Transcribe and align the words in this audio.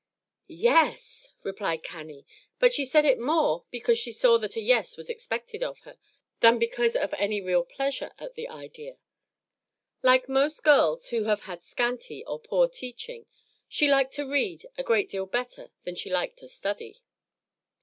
"Y 0.49 0.55
es," 0.95 1.29
replied 1.43 1.83
Cannie; 1.83 2.25
but 2.57 2.73
she 2.73 2.83
said 2.85 3.05
it 3.05 3.19
more 3.19 3.65
because 3.69 3.99
she 3.99 4.11
saw 4.11 4.39
that 4.39 4.55
a 4.55 4.59
yes 4.59 4.97
was 4.97 5.11
expected 5.11 5.61
of 5.61 5.81
her, 5.81 5.95
than 6.39 6.57
because 6.57 6.95
of 6.95 7.13
any 7.19 7.39
real 7.39 7.63
pleasure 7.63 8.11
at 8.17 8.33
the 8.33 8.49
idea. 8.49 8.97
Like 10.01 10.27
most 10.27 10.63
girls 10.63 11.09
who 11.09 11.25
have 11.25 11.41
had 11.41 11.61
scanty 11.61 12.25
or 12.25 12.39
poor 12.39 12.67
teaching, 12.67 13.27
she 13.69 13.87
liked 13.87 14.15
to 14.15 14.25
read 14.27 14.65
a 14.75 14.81
great 14.83 15.07
deal 15.07 15.27
better 15.27 15.69
than 15.83 15.93
she 15.93 16.09
liked 16.09 16.39
to 16.39 16.47
study. 16.47 17.03